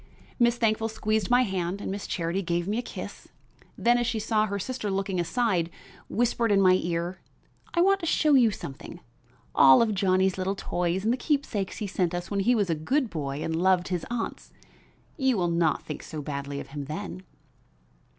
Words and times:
Miss 0.39 0.57
Thankful 0.57 0.87
squeezed 0.89 1.29
my 1.29 1.43
hand 1.43 1.79
and 1.79 1.91
Miss 1.91 2.07
Charity 2.07 2.41
gave 2.41 2.67
me 2.67 2.79
a 2.79 2.81
kiss; 2.81 3.27
then 3.77 3.99
as 3.99 4.07
she 4.07 4.17
saw 4.17 4.47
her 4.47 4.57
sister 4.57 4.89
looking 4.89 5.19
aside, 5.19 5.69
whispered 6.09 6.51
in 6.51 6.59
my 6.59 6.73
ear 6.81 7.19
"I 7.75 7.81
want 7.81 7.99
to 7.99 8.07
show 8.07 8.33
you 8.33 8.49
something, 8.49 8.99
all 9.53 9.79
of 9.79 9.93
Johnnie's 9.93 10.39
little 10.39 10.55
toys 10.55 11.03
and 11.03 11.13
the 11.13 11.17
keepsakes 11.17 11.77
he 11.77 11.85
sent 11.85 12.15
us 12.15 12.31
when 12.31 12.39
he 12.39 12.55
was 12.55 12.71
a 12.71 12.73
good 12.73 13.11
boy 13.11 13.43
and 13.43 13.55
loved 13.55 13.89
his 13.89 14.03
aunts. 14.09 14.51
You 15.17 15.37
will 15.37 15.51
not 15.51 15.83
think 15.83 16.01
so 16.01 16.19
badly 16.23 16.59
of 16.59 16.69
him 16.69 16.85
then." 16.85 17.21